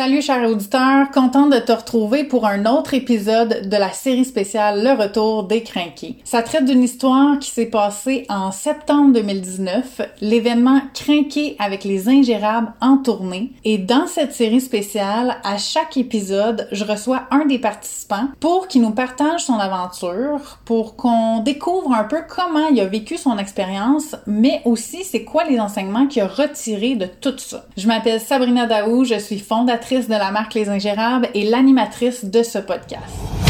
[0.00, 4.82] Salut chers auditeurs, contente de te retrouver pour un autre épisode de la série spéciale
[4.82, 6.16] Le Retour des Crinqués.
[6.24, 12.72] Ça traite d'une histoire qui s'est passée en septembre 2019, l'événement Crinqué avec les ingérables
[12.80, 13.52] en tournée.
[13.64, 18.80] Et dans cette série spéciale, à chaque épisode, je reçois un des participants pour qu'il
[18.80, 24.16] nous partage son aventure, pour qu'on découvre un peu comment il a vécu son expérience,
[24.26, 27.66] mais aussi c'est quoi les enseignements qu'il a retirés de tout ça.
[27.76, 32.44] Je m'appelle Sabrina Daou, je suis fondatrice de la marque Les Ingérables et l'animatrice de
[32.44, 33.49] ce podcast.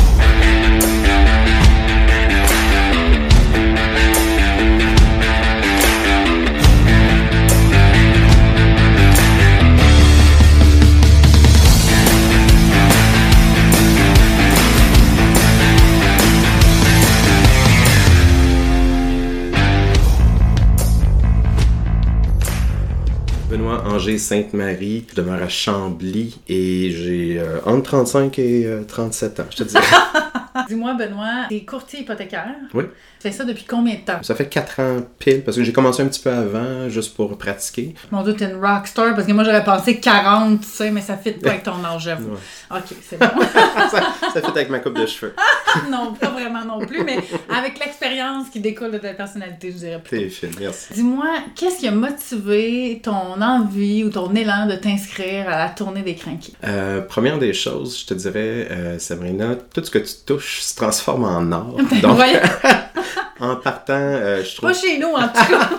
[23.86, 25.06] Angers Sainte-Marie.
[25.10, 29.62] Je demeure à Chambly et j'ai euh, entre 35 et 37 euh, ans, je te
[29.64, 29.82] dirais.
[30.68, 32.54] Dis-moi, Benoît, t'es courtier hypothécaire.
[32.74, 32.84] Oui.
[32.84, 34.22] Tu fais ça depuis combien de temps?
[34.22, 37.36] Ça fait 4 ans pile, parce que j'ai commencé un petit peu avant, juste pour
[37.38, 37.94] pratiquer.
[38.10, 41.16] Mon dieu, t'es une rockstar, parce que moi j'aurais pensé 40, tu sais, mais ça
[41.16, 42.34] fit pas avec ton âge, j'avoue.
[42.70, 43.26] Ok, c'est bon.
[43.90, 44.00] ça,
[44.32, 45.34] ça fit avec ma coupe de cheveux.
[45.90, 47.18] non, pas vraiment non plus, mais
[47.48, 50.30] avec l'expérience qui découle de ta personnalité, je dirais plus.
[50.30, 50.92] Fine, merci.
[50.94, 56.02] Dis-moi, qu'est-ce qui a motivé ton envie ou ton élan de t'inscrire à la tournée
[56.02, 56.52] des crinqués?
[56.64, 60.76] Euh, première des choses, je te dirais, euh, Sabrina, tout ce que tu touches se
[60.76, 61.76] transforme en or.
[62.02, 62.20] Donc,
[63.40, 64.70] en partant, euh, je trouve...
[64.70, 65.70] Pas chez nous, en tout cas.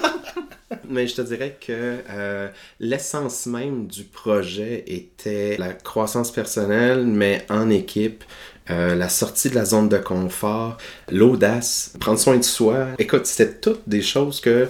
[0.88, 2.48] Mais je te dirais que euh,
[2.80, 8.24] l'essence même du projet était la croissance personnelle, mais en équipe.
[8.72, 10.78] Euh, la sortie de la zone de confort,
[11.12, 12.88] l'audace, prendre soin de soi.
[13.00, 14.68] Écoute, c'était toutes des choses que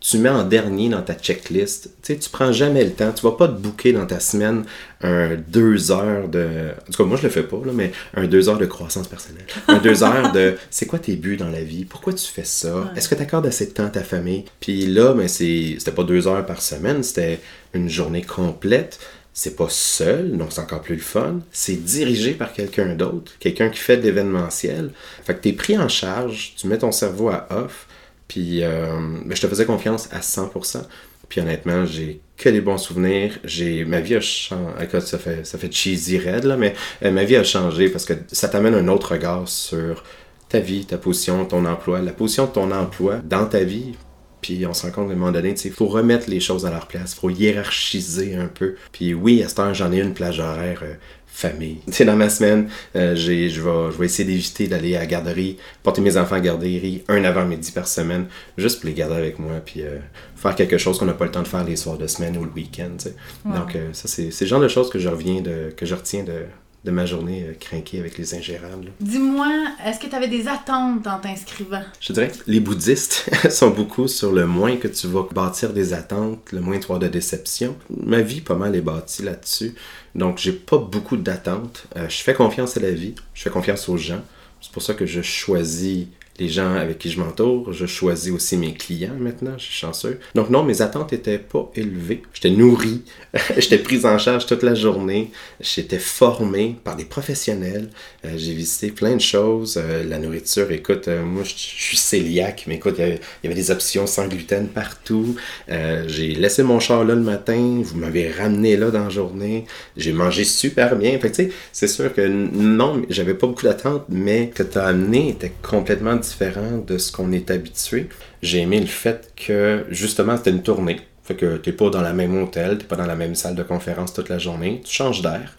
[0.00, 1.90] tu mets en dernier dans ta checklist.
[2.02, 3.12] Tu sais, tu prends jamais le temps.
[3.12, 4.64] Tu vas pas te booker dans ta semaine
[5.02, 6.70] un deux heures de.
[6.88, 9.08] En tout cas, moi, je le fais pas, là, mais un deux heures de croissance
[9.08, 9.44] personnelle.
[9.68, 11.84] Un deux heures de c'est quoi tes buts dans la vie?
[11.84, 12.92] Pourquoi tu fais ça?
[12.96, 14.44] Est-ce que tu accordes assez de temps à ta famille?
[14.60, 17.40] Puis là, ben, c'était pas deux heures par semaine, c'était
[17.74, 18.98] une journée complète.
[19.32, 21.40] C'est pas seul, donc c'est encore plus le fun.
[21.52, 24.90] C'est dirigé par quelqu'un d'autre, quelqu'un qui fait de l'événementiel.
[25.24, 27.86] Fait que tu es pris en charge, tu mets ton cerveau à off
[28.30, 28.86] puis euh,
[29.24, 30.82] ben, je te faisais confiance à 100%.
[31.28, 33.40] Puis honnêtement, j'ai que des bons souvenirs.
[33.42, 35.00] J'ai ma vie a changé.
[35.00, 38.12] Ça fait ça fait cheesy red là, mais euh, ma vie a changé parce que
[38.30, 40.04] ça t'amène un autre regard sur
[40.48, 43.94] ta vie, ta position, ton emploi, la position de ton emploi dans ta vie.
[44.40, 46.70] Puis on se rend compte à un moment donné, il faut remettre les choses à
[46.70, 48.76] leur place, il faut hiérarchiser un peu.
[48.92, 50.94] Puis oui, à cette heure, j'en ai une plage horaire euh,
[51.40, 51.78] famille.
[51.86, 55.06] Tu sais, dans ma semaine, euh, je, vais, je vais essayer d'éviter d'aller à la
[55.06, 58.26] garderie, porter mes enfants à la garderie un avant-midi par semaine,
[58.58, 59.98] juste pour les garder avec moi, puis euh,
[60.36, 62.44] faire quelque chose qu'on n'a pas le temps de faire les soirs de semaine ou
[62.44, 62.96] le week-end.
[63.44, 66.24] Donc, euh, ça, c'est le genre de choses que je reviens de, que je retiens
[66.24, 66.44] de,
[66.84, 68.92] de ma journée euh, crinquée avec les ingérables.
[69.00, 69.48] Dis-moi,
[69.84, 71.82] est-ce que tu avais des attentes en t'inscrivant?
[72.00, 75.92] Je dirais que les bouddhistes sont beaucoup sur le moins que tu vas bâtir des
[75.92, 77.76] attentes, le moins tu vas de déception.
[78.04, 79.74] Ma vie, pas mal, est bâtie là-dessus.
[80.14, 81.84] Donc, j'ai pas beaucoup d'attentes.
[81.96, 84.22] Euh, je fais confiance à la vie, je fais confiance aux gens.
[84.60, 86.06] C'est pour ça que je choisis
[86.40, 87.72] les gens avec qui je m'entoure.
[87.72, 90.18] Je choisis aussi mes clients maintenant, je suis chanceux.
[90.34, 92.22] Donc non, mes attentes étaient pas élevées.
[92.32, 93.02] J'étais nourri,
[93.58, 95.30] j'étais pris en charge toute la journée,
[95.60, 97.90] j'étais formé par des professionnels.
[98.24, 99.78] Euh, j'ai visité plein de choses.
[99.80, 103.70] Euh, la nourriture, écoute, euh, moi je suis cœliaque, mais écoute, il y avait des
[103.70, 105.36] options sans gluten partout.
[105.68, 109.66] j'ai laissé mon char là le matin, vous m'avez ramené là dans la journée.
[109.96, 111.18] J'ai mangé super bien.
[111.18, 114.86] Fait tu sais, c'est sûr que non, j'avais pas beaucoup d'attentes, mais que tu as
[114.86, 118.08] amené était complètement différent différent de ce qu'on est habitué.
[118.42, 121.00] J'ai aimé le fait que, justement, c'était une tournée.
[121.24, 123.62] Fait que t'es pas dans la même hôtel, t'es pas dans la même salle de
[123.62, 124.80] conférence toute la journée.
[124.84, 125.56] Tu changes d'air.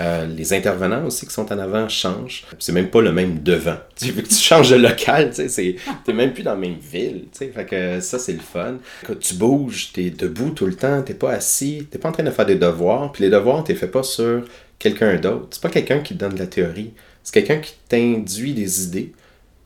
[0.00, 2.44] Euh, les intervenants aussi qui sont en avant changent.
[2.58, 3.76] C'est même pas le même devant.
[3.96, 6.76] Tu veux que tu changes de local, tu sais, t'es même plus dans la même
[6.76, 7.26] ville.
[7.32, 8.74] Fait que ça, c'est le fun.
[9.06, 12.24] Quand tu bouges, t'es debout tout le temps, t'es pas assis, t'es pas en train
[12.24, 13.12] de faire des devoirs.
[13.12, 14.42] Puis les devoirs, t'es fait pas sur
[14.78, 15.48] quelqu'un d'autre.
[15.52, 16.92] C'est pas quelqu'un qui te donne de la théorie.
[17.22, 19.12] C'est quelqu'un qui t'induit des idées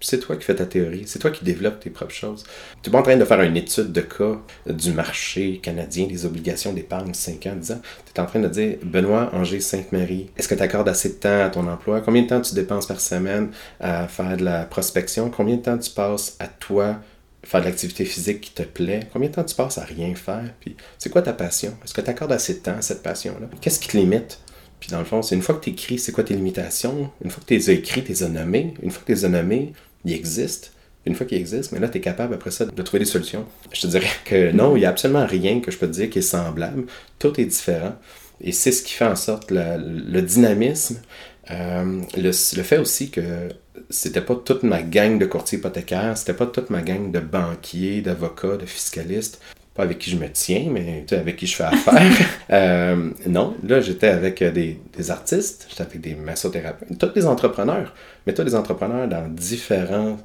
[0.00, 2.44] c'est toi qui fais ta théorie, c'est toi qui développes tes propres choses.
[2.82, 6.24] Tu n'es pas en train de faire une étude de cas du marché canadien, des
[6.24, 7.80] obligations d'épargne 5 ans, 10 ans.
[8.06, 11.14] Tu es en train de dire, Benoît, Angers, Sainte-Marie, est-ce que tu accordes assez de
[11.14, 12.00] temps à ton emploi?
[12.00, 13.50] Combien de temps tu dépenses par semaine
[13.80, 15.30] à faire de la prospection?
[15.30, 16.96] Combien de temps tu passes à toi
[17.44, 19.08] faire de l'activité physique qui te plaît?
[19.12, 20.52] Combien de temps tu passes à rien faire?
[20.60, 21.76] Puis, c'est quoi ta passion?
[21.84, 23.48] Est-ce que tu accordes assez de temps à cette passion-là?
[23.60, 24.40] Qu'est-ce qui te limite?
[24.80, 27.10] Puis dans le fond, c'est une fois que tu écris, c'est quoi tes limitations?
[27.24, 28.74] Une fois que tu les as écrits, tu les as nommés.
[28.82, 29.72] Une fois que tu les as nommés,
[30.04, 30.72] il existe.
[31.06, 33.46] Une fois qu'il existe, mais là, tu es capable après ça de trouver des solutions.
[33.72, 36.10] Je te dirais que non, il n'y a absolument rien que je peux te dire
[36.10, 36.84] qui est semblable.
[37.18, 37.94] Tout est différent.
[38.40, 41.00] Et c'est ce qui fait en sorte le dynamisme,
[41.50, 43.48] euh, le, fait aussi que
[43.88, 48.02] c'était pas toute ma gang de courtiers hypothécaires, c'était pas toute ma gang de banquiers,
[48.02, 49.40] d'avocats, de fiscalistes,
[49.78, 52.02] pas avec qui je me tiens, mais avec qui je fais affaire.
[52.50, 57.94] euh, non, là, j'étais avec des, des artistes, j'étais avec des massothérapeutes, tous des entrepreneurs,
[58.26, 60.18] mais tous des entrepreneurs dans différents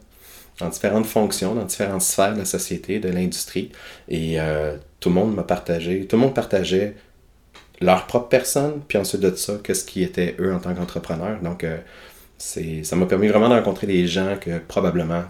[0.59, 3.71] dans différentes fonctions, dans différentes sphères de la société, de l'industrie.
[4.07, 6.95] Et euh, tout le monde m'a partagé, tout le monde partageait
[7.81, 11.41] leur propre personne, puis ensuite de ça, qu'est-ce qui était eux en tant qu'entrepreneurs.
[11.41, 11.77] Donc, euh,
[12.37, 15.23] c'est, ça m'a permis vraiment de rencontrer des gens que probablement,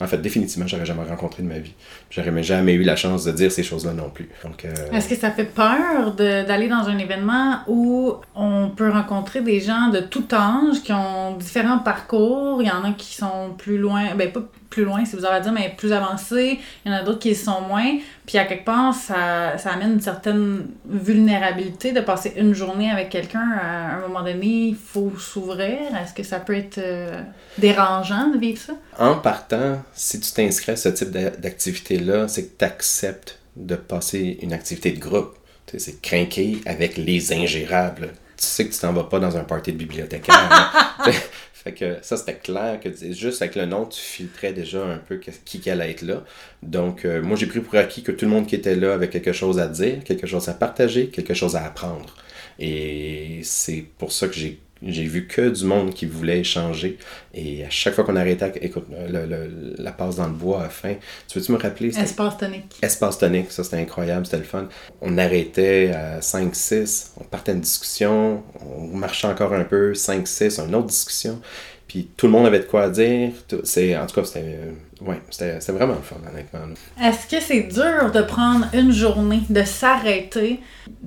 [0.00, 1.74] en fait, définitivement, j'aurais jamais rencontré de ma vie.
[2.10, 4.28] J'aurais jamais eu la chance de dire ces choses-là non plus.
[4.44, 9.60] Euh, Est-ce que ça fait peur d'aller dans un événement où on peut rencontrer des
[9.60, 12.62] gens de tout âge qui ont différents parcours?
[12.62, 15.36] Il y en a qui sont plus loin, ben pas plus loin, si vous avez
[15.36, 16.58] à dire, mais plus avancés.
[16.84, 17.98] Il y en a d'autres qui sont moins.
[18.26, 23.08] Puis à quelque part, ça, ça amène une certaine vulnérabilité de passer une journée avec
[23.08, 23.50] quelqu'un.
[23.60, 25.78] À un moment donné, il faut s'ouvrir.
[26.02, 27.20] Est-ce que ça peut être euh,
[27.56, 28.74] dérangeant de vivre ça?
[28.98, 34.38] En partant, si tu t'inscris à ce type d'activité-là, c'est que tu acceptes de passer
[34.42, 35.34] une activité de groupe.
[35.76, 38.12] C'est craquer avec les ingérables.
[38.36, 40.94] Tu sais que tu t'en vas pas dans un party de bibliothécaire.
[41.64, 45.18] Fait que ça, c'était clair que juste avec le nom, tu filtrais déjà un peu
[45.18, 46.22] qui allait être là.
[46.62, 49.08] Donc, euh, moi, j'ai pris pour acquis que tout le monde qui était là avait
[49.08, 52.14] quelque chose à dire, quelque chose à partager, quelque chose à apprendre.
[52.60, 56.98] Et c'est pour ça que j'ai j'ai vu que du monde qui voulait échanger.
[57.34, 60.94] Et à chaque fois qu'on arrêtait, écoute, la passe dans le bois à fin.
[61.26, 61.96] Tu veux-tu me rappeler?
[61.96, 62.76] Espace tonique.
[62.82, 64.68] Espace tonique, ça c'était incroyable, c'était le fun.
[65.00, 70.74] On arrêtait à 5-6, on partait une discussion, on marchait encore un peu, 5-6, une
[70.74, 71.40] autre discussion.
[71.88, 73.30] Puis tout le monde avait de quoi dire.
[73.64, 76.60] C'est, en tout cas, c'était, euh, ouais, c'était, vraiment le fun, honnêtement.
[77.02, 80.60] Est-ce que c'est dur de prendre une journée, de s'arrêter,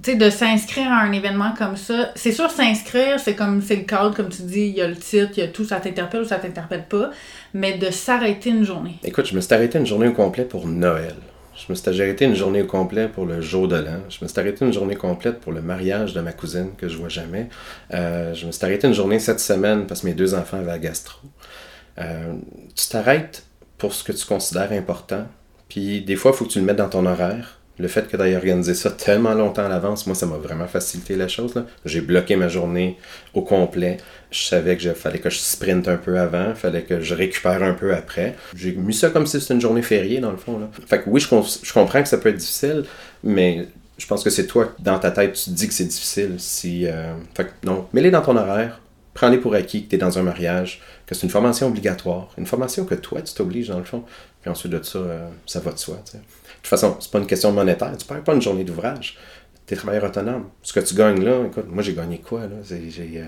[0.08, 2.12] de s'inscrire à un événement comme ça?
[2.16, 4.96] C'est sûr, s'inscrire, c'est comme c'est le cadre, comme tu dis, il y a le
[4.96, 7.12] titre, il y a tout, ça t'interpelle ou ça t'interpelle pas.
[7.54, 8.96] Mais de s'arrêter une journée.
[9.04, 11.16] Écoute, je me suis arrêté une journée au complet pour Noël.
[11.56, 14.00] Je me suis arrêté une journée complète pour le jour de l'an.
[14.10, 16.98] Je me suis arrêté une journée complète pour le mariage de ma cousine que je
[16.98, 17.50] vois jamais.
[17.94, 20.68] Euh, je me suis arrêté une journée cette semaine parce que mes deux enfants avaient
[20.68, 21.20] la gastro.
[22.00, 22.34] Euh,
[22.76, 23.46] tu t'arrêtes
[23.78, 25.28] pour ce que tu considères important.
[25.70, 27.61] Puis des fois, il faut que tu le mettes dans ton horaire.
[27.80, 30.68] Le fait que tu aies organisé ça tellement longtemps à l'avance, moi, ça m'a vraiment
[30.68, 31.54] facilité la chose.
[31.86, 32.98] J'ai bloqué ma journée
[33.34, 33.98] au complet.
[34.30, 37.74] Je savais qu'il fallait que je sprinte un peu avant, fallait que je récupère un
[37.74, 38.36] peu après.
[38.56, 40.60] J'ai mis ça comme si c'était une journée fériée, dans le fond.
[40.60, 40.98] Là.
[40.98, 42.84] Que oui, je, comprends que ça peut être difficile,
[43.24, 46.36] mais je pense que c'est toi, dans ta tête, tu te dis que c'est difficile.
[46.38, 48.82] Si, euh, que non, mets-les dans ton horaire,
[49.14, 52.46] prends-les pour acquis que tu es dans un mariage, que c'est une formation obligatoire, une
[52.46, 54.04] formation que toi, tu t'obliges, dans le fond.
[54.42, 56.02] Puis ensuite de ça, euh, ça va de soi.
[56.62, 57.96] Toute façon, c'est pas une question monétaire.
[57.98, 59.18] Tu perds pas une journée d'ouvrage.
[59.66, 60.50] Tu es travailleur autonome.
[60.64, 62.58] Ce que tu gagnes là, écoute, moi j'ai gagné quoi là?
[62.64, 63.26] J'ai, euh,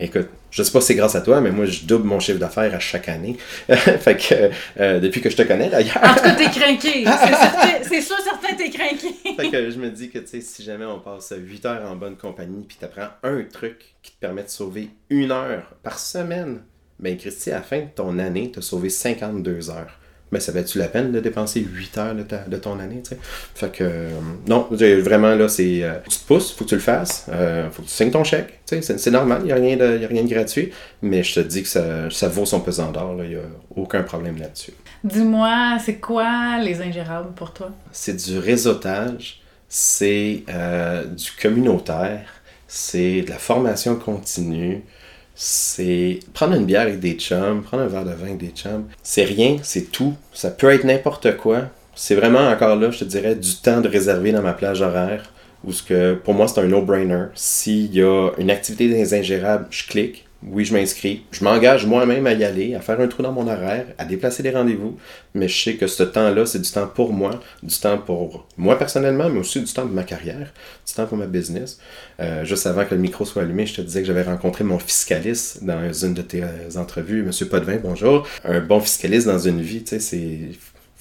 [0.00, 2.38] écoute, je sais pas si c'est grâce à toi, mais moi je double mon chiffre
[2.38, 3.36] d'affaires à chaque année.
[3.68, 4.50] fait que
[4.80, 5.98] euh, depuis que je te connais d'ailleurs.
[6.02, 7.04] En tout cas, t'es craqué.
[7.82, 9.08] C'est sûr, certain, t'es craqué.
[9.36, 11.96] fait que je me dis que tu sais, si jamais on passe 8 heures en
[11.96, 16.62] bonne compagnie, puis t'apprends un truc qui te permet de sauver une heure par semaine,
[16.98, 19.98] ben Christy, à la fin de ton année, t'as sauvé 52 heures
[20.32, 23.18] mais ça valait-tu la peine de dépenser 8 heures de, ton année, tu sais?
[23.54, 24.10] Fait que, euh,
[24.48, 27.82] non, vraiment, là, c'est, euh, tu te pousses, faut que tu le fasses, euh, faut
[27.82, 30.04] que tu signes ton chèque, tu sais, c'est, normal, il n'y a, rien de, y
[30.04, 33.14] a rien de gratuit, mais je te dis que ça, ça vaut son pesant d'or,
[33.22, 33.40] il n'y a
[33.76, 34.72] aucun problème là-dessus.
[35.04, 37.70] Dis-moi, c'est quoi les ingérables pour toi?
[37.92, 40.44] C'est du réseautage, c'est
[41.14, 42.24] du communautaire,
[42.66, 44.82] c'est de la formation continue,
[45.44, 48.84] c'est prendre une bière avec des chums, prendre un verre de vin avec des chums.
[49.02, 50.14] C'est rien, c'est tout.
[50.32, 51.62] Ça peut être n'importe quoi.
[51.96, 55.32] C'est vraiment encore là, je te dirais, du temps de réserver dans ma plage horaire.
[55.64, 57.24] Où ce que pour moi c'est un no-brainer.
[57.34, 61.24] S'il y a une activité des je clique oui, je m'inscris.
[61.30, 64.42] Je m'engage moi-même à y aller, à faire un trou dans mon horaire, à déplacer
[64.42, 64.96] des rendez-vous.
[65.34, 68.78] Mais je sais que ce temps-là, c'est du temps pour moi, du temps pour moi
[68.78, 70.52] personnellement, mais aussi du temps pour ma carrière,
[70.86, 71.78] du temps pour ma business.
[72.20, 74.78] Euh, juste avant que le micro soit allumé, je te disais que j'avais rencontré mon
[74.78, 77.22] fiscaliste dans une de tes euh, entrevues.
[77.22, 78.26] Monsieur Potvin, bonjour.
[78.44, 80.38] Un bon fiscaliste dans une vie, tu sais, c'est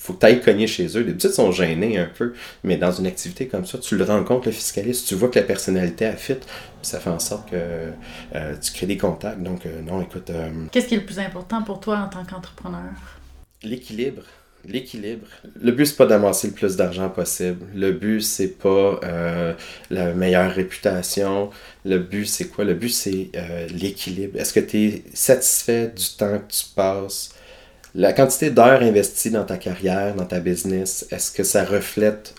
[0.02, 1.02] faut que tu ailles cogner chez eux.
[1.02, 4.48] Les petites sont gênés un peu, mais dans une activité comme ça, tu le rencontres,
[4.48, 6.38] le fiscaliste, tu vois que la personnalité a fit,
[6.82, 7.92] ça fait en sorte que
[8.36, 9.44] euh, tu crées des contacts.
[9.44, 10.32] Donc, euh, non, écoute.
[10.32, 12.94] Euh, Qu'est-ce qui est le plus important pour toi en tant qu'entrepreneur?
[13.62, 14.24] L'équilibre.
[14.66, 15.28] L'équilibre.
[15.62, 17.64] Le but, c'est pas d'amasser le plus d'argent possible.
[17.76, 19.00] Le but, c'est pas
[19.90, 21.52] la meilleure réputation.
[21.86, 22.64] Le but, c'est quoi?
[22.64, 23.32] Le but, c'est
[23.70, 24.40] l'équilibre.
[24.40, 27.34] Est-ce que tu es satisfait du temps que tu passes
[27.94, 32.34] La quantité d'heures investies dans ta carrière, dans ta business, est-ce que ça reflète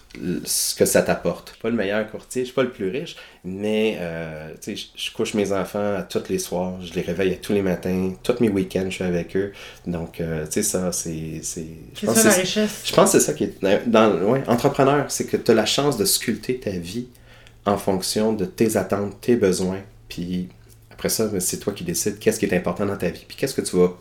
[0.44, 1.48] ce que ça t'apporte?
[1.48, 4.76] Je suis pas le meilleur courtier, je suis pas le plus riche, mais euh, tu
[4.76, 7.60] sais, je couche mes enfants à tous les soirs, je les réveille à tous les
[7.60, 9.52] matins, tous mes week-ends, je suis avec eux.
[9.86, 11.40] Donc, euh, tu sais, ça, c'est.
[11.42, 11.66] C'est
[12.06, 12.82] ça la richesse.
[12.86, 13.86] Je pense que c'est ça qui est.
[13.86, 17.08] Dans, ouais, entrepreneur, c'est que tu as la chance de sculpter ta vie
[17.66, 20.48] en fonction de tes attentes, tes besoins, puis
[20.90, 23.36] après ça, ben, c'est toi qui décides qu'est-ce qui est important dans ta vie, puis
[23.36, 23.92] qu'est-ce que tu vas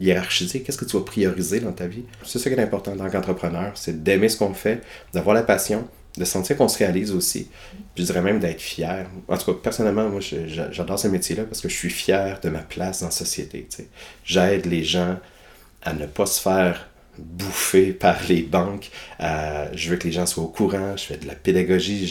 [0.00, 2.04] hiérarchiser, qu'est-ce que tu vas prioriser dans ta vie?
[2.24, 5.42] C'est ça qui est important en tant qu'entrepreneur, c'est d'aimer ce qu'on fait, d'avoir la
[5.42, 7.50] passion, de sentir qu'on se réalise aussi.
[7.96, 9.06] Je dirais même d'être fier.
[9.28, 12.60] En tout cas, personnellement, moi, j'adore ce métier-là parce que je suis fier de ma
[12.60, 13.68] place dans la société.
[14.24, 15.18] J'aide les gens
[15.82, 16.88] à ne pas se faire
[17.18, 18.90] bouffé par les banques.
[19.20, 20.96] Euh, je veux que les gens soient au courant.
[20.96, 22.06] Je fais de la pédagogie.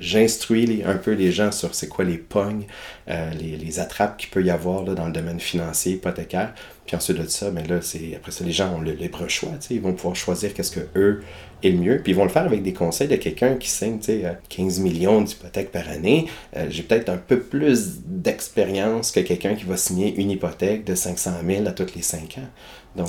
[0.00, 2.66] J'instruis un peu les gens sur c'est quoi les pognes,
[3.08, 6.54] euh, les, attrapes qu'il peut y avoir dans le domaine financier, hypothécaire.
[6.88, 9.28] Puis ensuite de ça, mais ben là, c'est après ça, les gens ont le libre
[9.28, 9.50] choix.
[9.68, 11.22] Ils vont pouvoir choisir qu'est-ce que eux
[11.62, 12.00] est le mieux.
[12.02, 14.00] Puis ils vont le faire avec des conseils de quelqu'un qui signe
[14.48, 16.28] 15 millions d'hypothèques par année.
[16.56, 20.94] Euh, j'ai peut-être un peu plus d'expérience que quelqu'un qui va signer une hypothèque de
[20.94, 22.48] 500 000 à tous les 5 ans.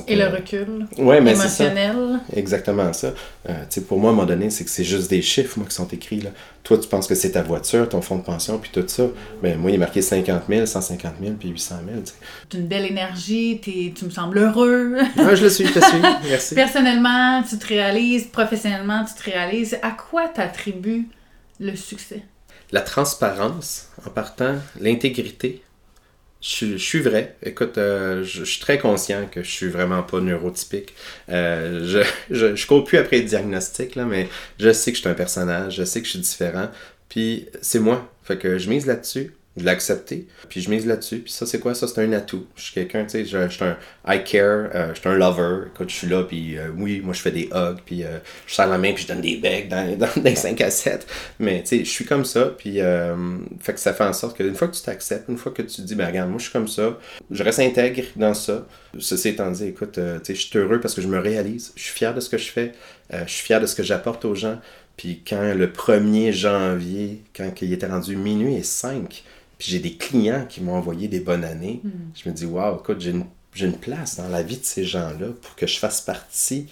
[0.08, 2.20] Et le euh, recul ouais, mais émotionnel?
[2.36, 3.14] Exactement ça.
[3.48, 5.76] Euh, pour moi, à un moment donné, c'est que c'est juste des chiffres moi, qui
[5.76, 6.22] sont écrits.
[6.22, 6.30] Là.
[6.64, 9.08] Toi, tu penses que c'est ta voiture, ton fonds de pension, puis tout ça.
[9.42, 12.02] Mais moi, il est marqué 50 000, 150 000, puis 800 000.
[12.50, 13.60] Tu as une belle énergie,
[13.96, 14.98] tu me sembles heureux.
[15.18, 16.00] ah, je le suis, je le suis.
[16.30, 16.56] Merci.
[16.56, 19.78] Personnellement, tu te réalises, professionnellement, tu te réalises.
[19.82, 21.08] À quoi t'attribues
[21.60, 22.24] le succès?
[22.72, 25.64] La transparence, en partant, l'intégrité,
[26.42, 27.36] je, suis vrai.
[27.44, 30.94] Écoute, euh, je, suis très conscient que je suis vraiment pas neurotypique.
[31.30, 35.02] Euh, je, je, je cours plus après le diagnostic, là, mais je sais que je
[35.02, 36.70] suis un personnage, je sais que je suis différent.
[37.10, 38.10] Puis c'est moi.
[38.24, 41.20] Fait que je mise là-dessus je l'ai accepté, puis je mise là-dessus.
[41.20, 41.76] Puis ça, c'est quoi?
[41.76, 42.46] Ça, c'est un atout.
[42.56, 45.68] Je suis quelqu'un, tu sais, je, suis un I care, euh, je suis un lover.
[45.68, 48.54] Écoute, je suis là, puis euh, oui, moi, je fais des hugs, puis euh, je
[48.54, 51.06] sers la main, puis je donne des becs dans, dans, dans 5 à 7.
[51.40, 52.80] Mais, tu sais, je suis comme ça, puis
[53.60, 55.82] fait que ça fait en sorte qu'une fois que tu t'acceptes, une fois que tu
[55.82, 56.98] dis, ben regarde, moi, je suis comme ça,
[57.30, 58.66] je reste intègre dans ça.
[58.98, 61.84] Ceci étant dit, écoute, tu sais, je suis heureux parce que je me réalise, je
[61.84, 62.72] suis fier de ce que je fais,
[63.12, 64.60] je suis fier de ce que j'apporte aux gens.
[65.00, 69.24] Puis quand le 1er janvier, quand il était rendu minuit et 5,
[69.60, 71.82] puis j'ai des clients qui m'ont envoyé des bonnes années.
[71.84, 71.90] Hmm.
[72.16, 73.26] Je me dis, waouh, écoute, j'ai une,
[73.60, 76.68] une, place dans la vie de ces gens-là pour que je fasse partie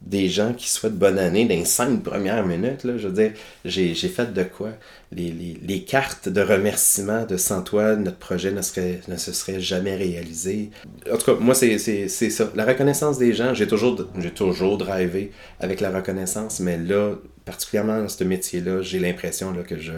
[0.00, 2.84] des gens qui souhaitent bonne année dans les cinq premières minutes.
[2.84, 3.32] Là, je veux dire,
[3.64, 4.70] j'ai, fait de quoi?
[5.12, 9.32] Les, les, les, cartes de remerciement de sans toi, notre projet ne, serait, ne se
[9.32, 10.70] serait jamais réalisé.
[11.10, 12.50] En tout cas, moi, c'est, c'est, c'est ça.
[12.54, 18.00] La reconnaissance des gens, j'ai toujours, j'ai toujours drivé avec la reconnaissance, mais là, particulièrement
[18.00, 19.92] dans ce métier-là, j'ai l'impression là, que je,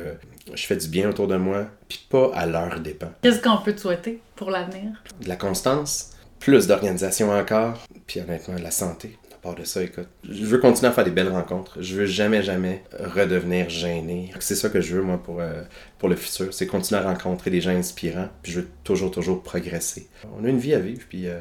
[0.55, 3.11] je fais du bien autour de moi, puis pas à leur dépens.
[3.23, 5.03] Qu'est-ce qu'on peut te souhaiter pour l'avenir?
[5.21, 9.19] De la constance, plus d'organisation encore, puis honnêtement, de la santé.
[9.35, 11.81] À part de ça, écoute, je veux continuer à faire des belles rencontres.
[11.81, 14.33] Je veux jamais, jamais redevenir gêné.
[14.41, 15.63] C'est ça que je veux, moi, pour, euh,
[15.99, 16.53] pour le futur.
[16.53, 20.09] C'est continuer à rencontrer des gens inspirants, puis je veux toujours, toujours progresser.
[20.39, 21.39] On a une vie à vivre, puis euh,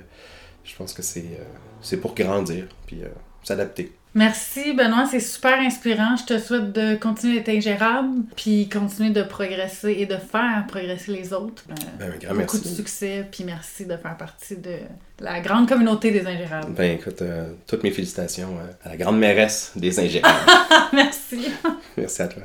[0.64, 1.44] je pense que c'est euh,
[1.82, 3.02] c'est pour grandir, puis
[3.44, 3.92] s'adapter.
[4.16, 6.16] Merci Benoît, c'est super inspirant.
[6.16, 11.12] Je te souhaite de continuer d'être ingérable, puis continuer de progresser et de faire progresser
[11.12, 11.64] les autres.
[12.02, 14.78] Euh, ben, beaucoup de succès, puis merci de faire partie de
[15.20, 16.74] la grande communauté des ingérables.
[16.74, 20.50] Ben écoute, euh, toutes mes félicitations euh, à la grande mairesse des ingérables.
[20.94, 21.50] merci.
[21.98, 22.44] merci à toi.